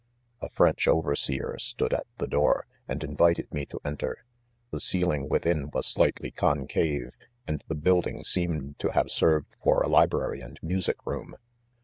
■ 0.01 0.03
A 0.41 0.49
French 0.49 0.87
overseer 0.87 1.59
stood 1.59 1.93
at 1.93 2.07
the 2.17 2.25
door, 2.25 2.65
and 2.87 3.03
invited 3.03 3.53
me 3.53 3.67
to 3.67 3.79
enter. 3.85 4.25
The 4.71 4.79
ceiling 4.79 5.29
within 5.29 5.69
was 5.69 5.85
slightly 5.85 6.31
concave; 6.31 7.15
and 7.45 7.63
the 7.67 7.75
building 7.75 8.23
seemed 8.23 8.81
have 8.95 9.11
served 9.11 9.53
fox 9.63 9.85
a 9.85 9.87
library 9.89 10.41
and 10.41 10.59
music 10.63 11.05
room. 11.05 11.35